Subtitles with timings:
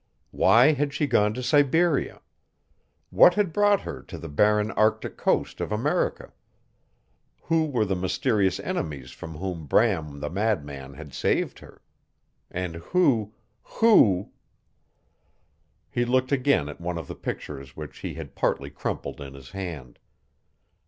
[0.31, 2.21] Why had she gone to Siberia?
[3.11, 6.33] What had brought her to the barren Arctic coast of America?
[7.43, 11.83] Who were the mysterious enemies from whom Bram the madman had saved her?
[12.49, 14.31] And who who
[15.91, 19.51] He looked again at one of the pictures which he had partly crumpled in his
[19.51, 19.99] hand.